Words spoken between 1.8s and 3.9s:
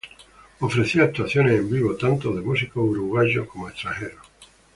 tanto de músicos uruguayos como